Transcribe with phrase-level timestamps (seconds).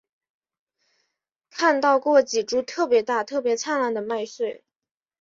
[1.51, 4.63] 看到过几株特別大特別灿烂的麦穗